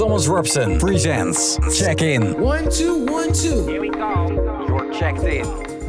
Thomas 0.00 0.28
Robson 0.28 0.78
presents 0.78 1.58
Check 1.78 2.00
In. 2.00 2.40
One, 2.40 2.70
two, 2.70 3.04
one, 3.04 3.34
two. 3.34 3.66
Here 3.66 3.82
we 3.82 3.90
go. 3.90 4.30
You're 4.66 4.90
checked 4.94 5.24
in. 5.24 5.79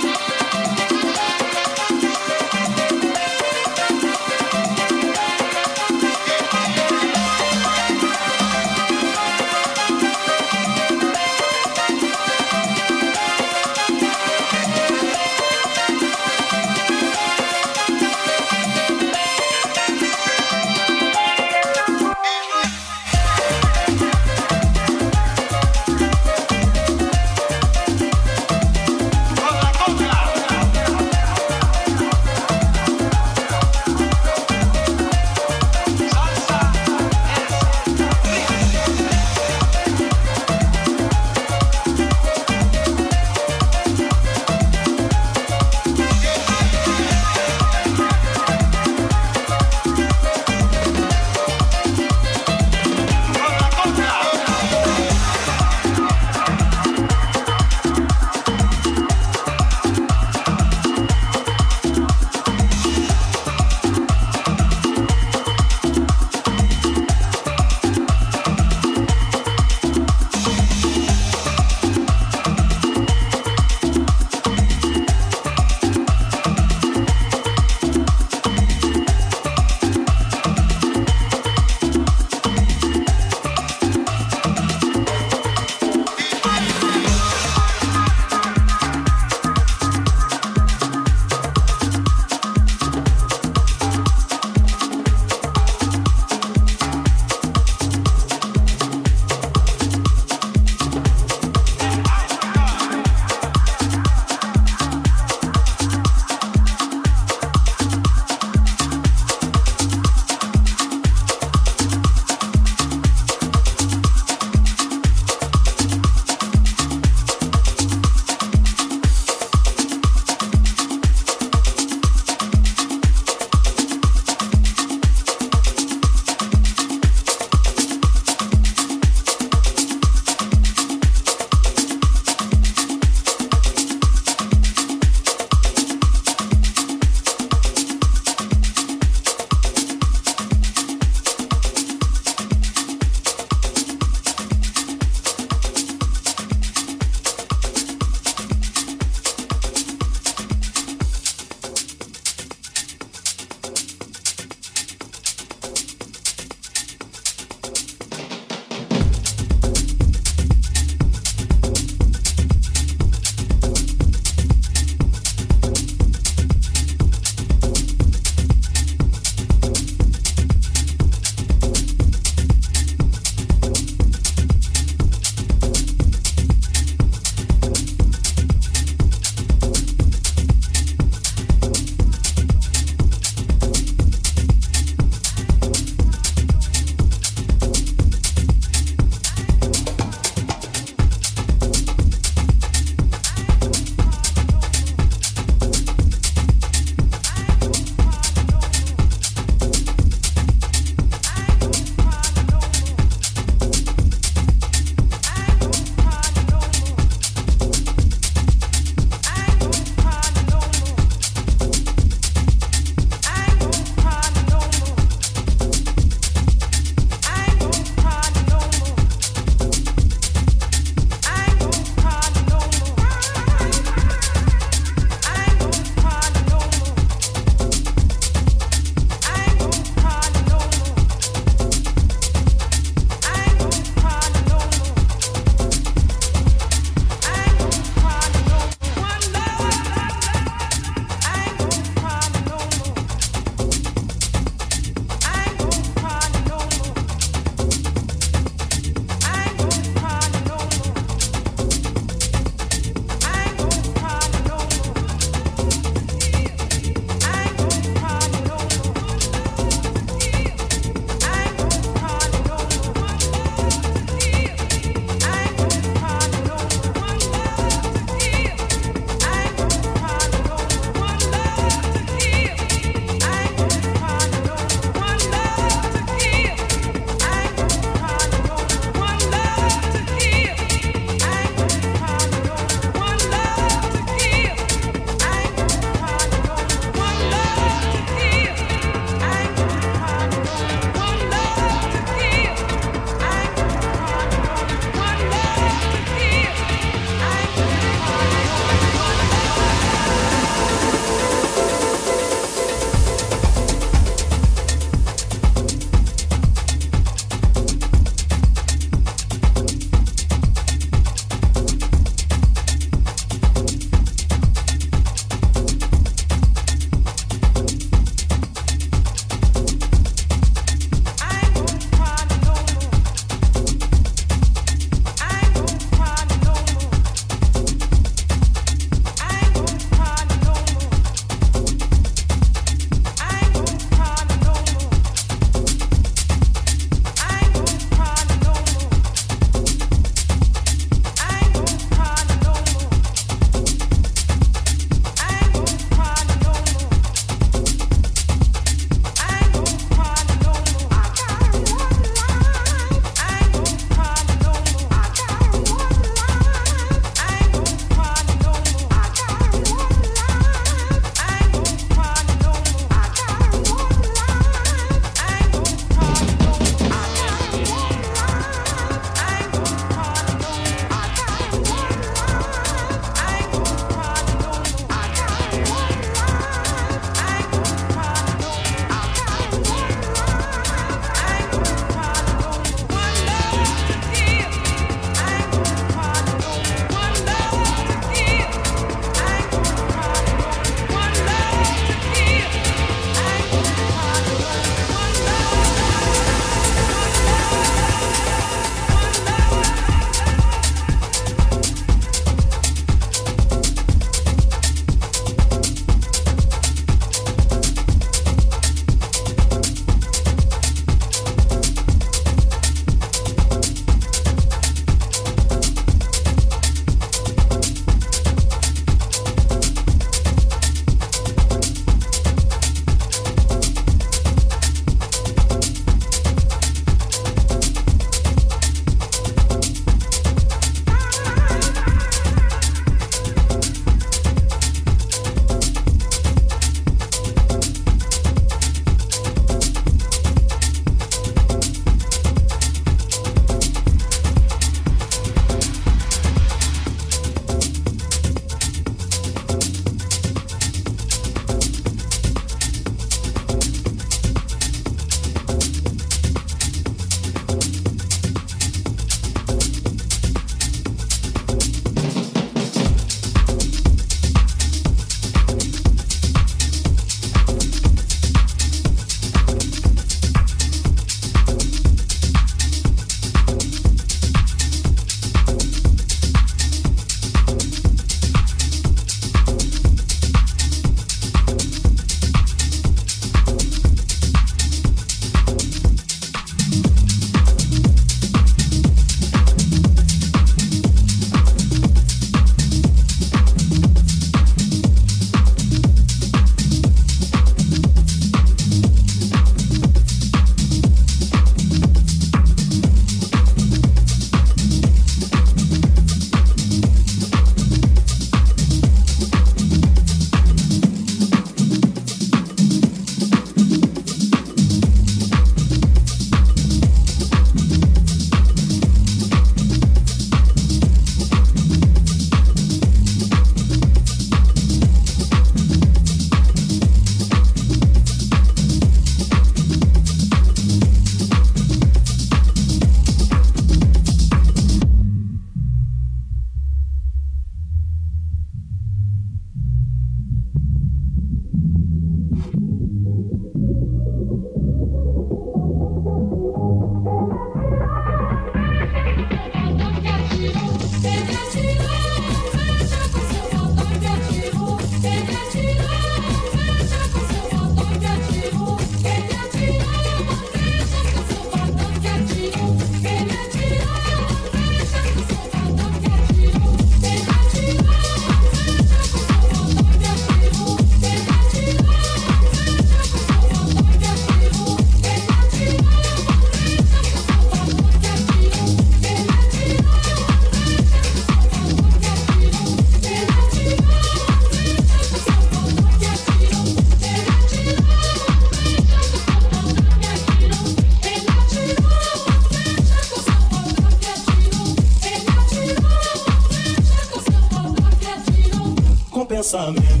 Pensamento 599.51 600.00